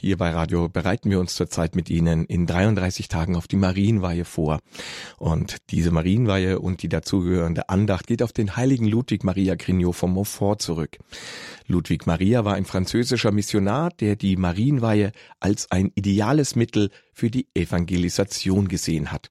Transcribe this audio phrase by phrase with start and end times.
[0.00, 4.24] Hier bei Radio bereiten wir uns zurzeit mit Ihnen in 33 Tagen auf die Marienweihe
[4.24, 4.60] vor.
[5.18, 10.12] Und diese Marienweihe und die dazugehörende Andacht geht auf den heiligen Ludwig Maria Grignot von
[10.12, 10.96] Montfort zurück.
[11.66, 17.48] Ludwig Maria war ein französischer Missionar, der die Marienweihe als ein ideales Mittel für die
[17.54, 19.30] Evangelisation gesehen hat.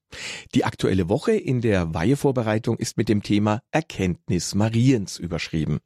[0.53, 5.79] Die aktuelle Woche in der Weihevorbereitung ist mit dem Thema Erkenntnis Mariens überschrieben.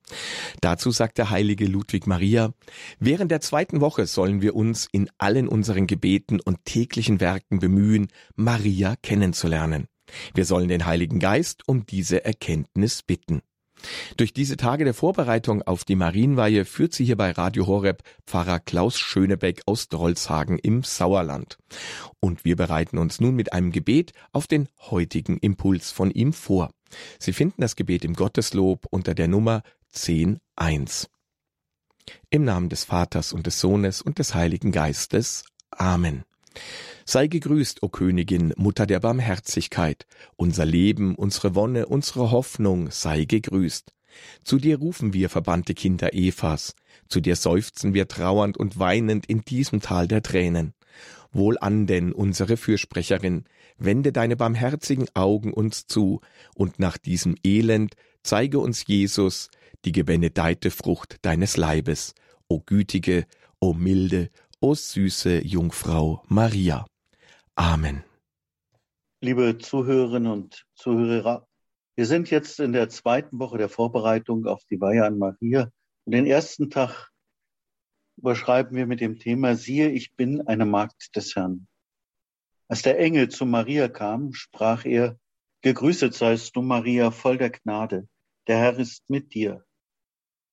[0.62, 2.54] Dazu sagt der heilige Ludwig Maria,
[3.00, 8.08] während der zweiten Woche sollen wir uns in allen unseren Gebeten und täglichen Werken bemühen,
[8.36, 9.88] Maria kennenzulernen.
[10.34, 13.42] Wir sollen den Heiligen Geist um diese Erkenntnis bitten.
[14.18, 18.60] Durch diese Tage der Vorbereitung auf die Marienweihe führt sie hier bei Radio Horeb Pfarrer
[18.60, 21.58] Klaus Schönebeck aus Drolshagen im Sauerland.
[22.20, 26.72] Und wir bereiten uns nun mit einem Gebet auf den heutigen Impuls von ihm vor.
[27.20, 31.08] Sie finden das Gebet im Gotteslob unter der Nummer 10.1.
[32.30, 35.46] Im Namen des Vaters und des Sohnes und des Heiligen Geistes.
[35.72, 36.24] Amen.
[37.06, 40.06] Sei gegrüßt, o Königin, Mutter der Barmherzigkeit,
[40.36, 43.94] unser Leben, unsere Wonne, unsere Hoffnung, sei gegrüßt.
[44.44, 46.76] Zu dir rufen wir, verbannte Kinder Evas,
[47.10, 50.74] zu dir seufzen wir trauernd und weinend in diesem Tal der Tränen.
[51.32, 53.46] Wohlan denn, unsere Fürsprecherin,
[53.78, 56.22] wende deine barmherzigen Augen uns zu,
[56.56, 59.50] und nach diesem Elend zeige uns Jesus,
[59.84, 62.14] die gebenedeite Frucht deines Leibes,
[62.48, 63.26] o gütige,
[63.60, 64.30] o milde,
[64.64, 66.88] o süße Jungfrau Maria.
[67.56, 68.06] Amen.
[69.20, 71.46] Liebe Zuhörerinnen und Zuhörer,
[71.98, 75.70] wir sind jetzt in der zweiten Woche der Vorbereitung auf die Weihe an Maria.
[76.06, 77.10] Und den ersten Tag
[78.16, 81.68] überschreiben wir mit dem Thema, siehe, ich bin eine Magd des Herrn.
[82.70, 85.20] Als der Engel zu Maria kam, sprach er,
[85.62, 88.08] Gegrüßet seist du, Maria, voll der Gnade.
[88.48, 89.66] Der Herr ist mit dir.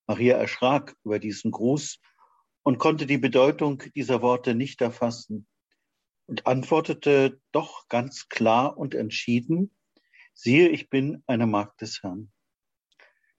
[0.08, 2.00] Maria erschrak über diesen Gruß
[2.62, 5.46] und konnte die Bedeutung dieser Worte nicht erfassen
[6.26, 9.74] und antwortete doch ganz klar und entschieden,
[10.34, 12.30] siehe, ich bin eine Magd des Herrn.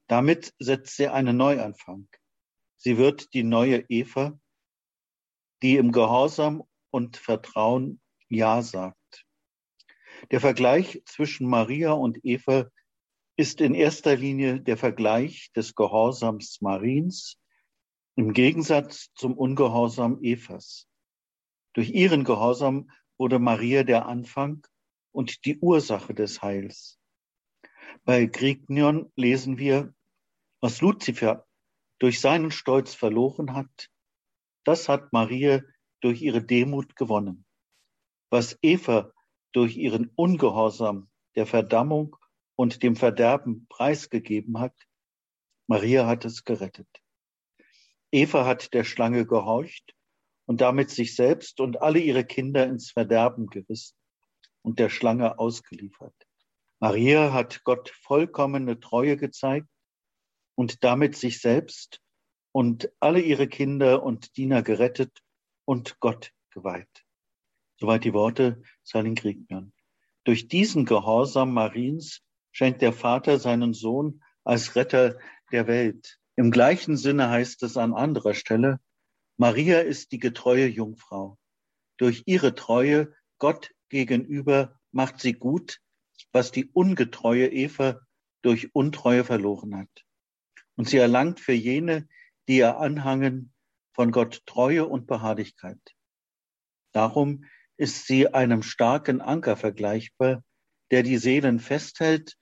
[0.08, 2.09] Damit setzt sie einen Neuanfang.
[2.76, 4.38] Sie wird die neue Eva,
[5.62, 9.26] die im Gehorsam und Vertrauen Ja sagt.
[10.32, 12.70] Der Vergleich zwischen Maria und Eva
[13.38, 17.41] ist in erster Linie der Vergleich des Gehorsams Mariens
[18.22, 20.88] im Gegensatz zum Ungehorsam Evas.
[21.74, 24.68] Durch ihren Gehorsam wurde Maria der Anfang
[25.12, 27.00] und die Ursache des Heils.
[28.04, 29.96] Bei Grignion lesen wir,
[30.59, 31.48] was Luzifer
[31.98, 33.90] durch seinen Stolz verloren hat,
[34.66, 35.64] das hat Maria
[36.00, 37.44] durch ihre Demut gewonnen.
[38.30, 39.12] Was Eva
[39.52, 42.16] durch ihren Ungehorsam der Verdammung
[42.56, 44.76] und dem Verderben preisgegeben hat,
[45.66, 47.01] Maria hat es gerettet.
[48.12, 49.96] Eva hat der Schlange gehorcht
[50.46, 53.96] und damit sich selbst und alle ihre Kinder ins Verderben gerissen
[54.62, 56.16] und der Schlange ausgeliefert.
[56.80, 59.68] Maria hat Gott vollkommene Treue gezeigt
[60.56, 62.02] und damit sich selbst
[62.52, 65.22] und alle ihre Kinder und Diener gerettet
[65.66, 67.06] und Gott geweiht.
[67.80, 69.74] Soweit die Worte Salin Kriegmann.
[70.24, 72.22] Durch diesen Gehorsam Mariens
[72.52, 75.18] schenkt der Vater seinen Sohn als Retter
[75.52, 76.21] der Welt.
[76.36, 78.80] Im gleichen Sinne heißt es an anderer Stelle,
[79.38, 81.38] Maria ist die getreue Jungfrau.
[81.97, 85.80] Durch ihre Treue Gott gegenüber macht sie gut,
[86.31, 88.00] was die ungetreue Eva
[88.41, 90.06] durch Untreue verloren hat.
[90.75, 92.08] Und sie erlangt für jene,
[92.47, 93.53] die ihr anhangen,
[93.94, 95.81] von Gott Treue und Beharrlichkeit.
[96.94, 97.46] Darum
[97.78, 100.44] ist sie einem starken Anker vergleichbar,
[100.91, 102.38] der die Seelen festhält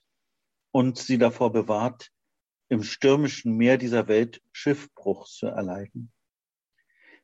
[0.72, 2.10] und sie davor bewahrt,
[2.70, 6.10] im stürmischen Meer dieser Welt Schiffbruch zu erleiden.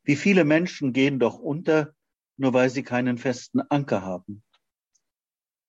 [0.02, 1.94] Wie viele Menschen gehen doch unter,
[2.36, 4.42] nur weil sie keinen festen Anker haben.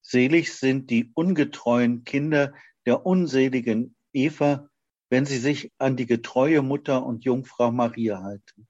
[0.02, 2.54] Selig sind die ungetreuen Kinder
[2.86, 4.70] der unseligen Eva,
[5.10, 8.68] wenn sie sich an die getreue Mutter und Jungfrau Maria halten.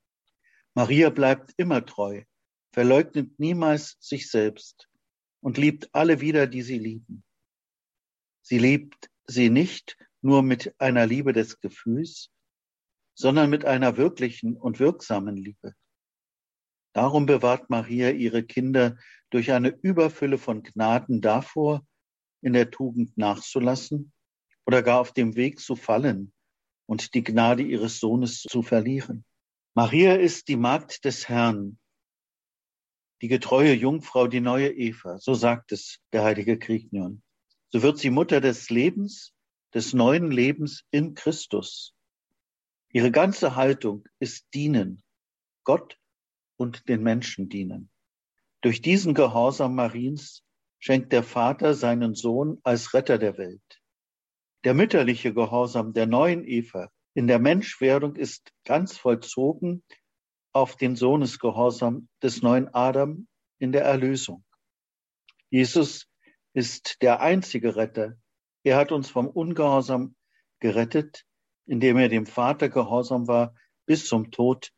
[0.73, 2.23] Maria bleibt immer treu,
[2.71, 4.89] verleugnet niemals sich selbst
[5.41, 7.23] und liebt alle wieder, die sie lieben.
[8.41, 9.97] Sie liebt sie nicht
[10.27, 12.31] nur mit einer Liebe des Gefühls,
[13.15, 15.73] sondern mit einer wirklichen und wirksamen Liebe.
[16.93, 18.97] Darum bewahrt Maria ihre Kinder
[19.29, 21.87] durch eine Überfülle von Gnaden davor,
[22.41, 24.11] in der Tugend nachzulassen
[24.65, 26.33] oder gar auf dem Weg zu fallen
[26.87, 29.23] und die Gnade ihres Sohnes zu verlieren.
[29.75, 31.79] Maria ist die Magd des Herrn,
[33.21, 37.23] die getreue Jungfrau, die neue Eva, so sagt es der heilige Kriegnion.
[37.69, 39.33] So wird sie Mutter des Lebens,
[39.77, 41.93] des neuen Lebens in Christus.
[42.91, 45.03] Ihre ganze Haltung ist dienen,
[45.65, 45.99] Gott
[46.55, 47.91] und den Menschen dienen.
[48.61, 50.41] Durch diesen Gehorsam Mariens
[50.79, 53.83] schenkt der Vater seinen Sohn als Retter der Welt.
[54.63, 59.83] Der mütterliche Gehorsam der neuen Eva in der Menschwerdung ist ganz vollzogen
[60.53, 63.27] auf den Sohnesgehorsam des neuen Adam
[63.59, 64.43] in der Erlösung.
[65.51, 66.09] Jesus
[66.53, 68.17] ist der einzige Retter.
[68.67, 70.13] Er hat uns vom Ungehorsam
[70.59, 71.25] gerettet,
[71.67, 73.55] indem er dem Vater gehorsam war
[73.85, 74.73] bis zum Tod,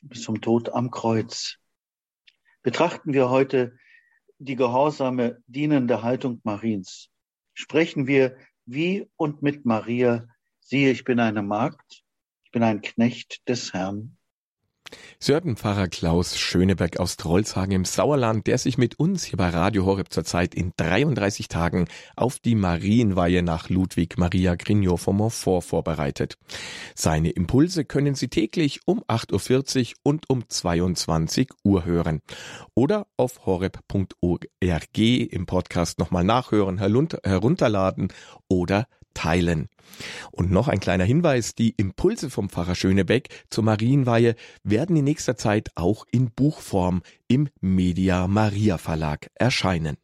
[0.00, 1.58] bis zum Tod am Kreuz.
[2.62, 3.76] Betrachten wir heute
[4.38, 7.08] die gehorsame, dienende Haltung Mariens.
[7.52, 10.28] Sprechen wir wie und mit Maria,
[10.60, 12.04] siehe, ich bin eine Magd,
[12.44, 14.15] ich bin ein Knecht des Herrn.
[15.18, 19.48] Sie hörten Pfarrer Klaus Schöneberg aus Trollshagen im Sauerland, der sich mit uns hier bei
[19.48, 25.64] Radio Horeb zurzeit in 33 Tagen auf die Marienweihe nach Ludwig Maria Grignot von Montfort
[25.64, 26.36] vorbereitet.
[26.94, 32.22] Seine Impulse können Sie täglich um 8.40 Uhr und um 22 Uhr hören.
[32.74, 38.08] Oder auf horeb.org im Podcast nochmal nachhören, herunterladen
[38.48, 39.68] oder teilen.
[40.30, 45.36] Und noch ein kleiner Hinweis, die Impulse vom Pfarrer Schönebeck zur Marienweihe werden in nächster
[45.36, 49.96] Zeit auch in Buchform im Media Maria Verlag erscheinen.